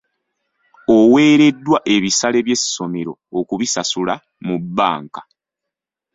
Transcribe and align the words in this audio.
Oweereddwa 0.97 1.77
ebisale 1.95 2.39
by’essomero 2.45 3.13
okubisasula 3.39 4.13
mu 4.45 4.55
bbanka. 4.63 5.21